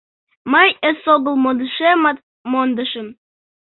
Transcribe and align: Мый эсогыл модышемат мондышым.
Мый 0.51 0.69
эсогыл 0.89 1.35
модышемат 1.43 2.17
мондышым. 2.51 3.07